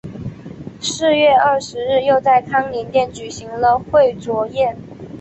[0.79, 4.75] 四月二十日又在康宁殿举行了会酌宴。